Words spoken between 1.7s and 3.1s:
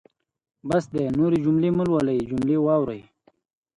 مهلولئ جملې واورئ.